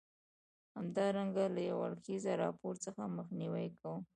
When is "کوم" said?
3.79-4.01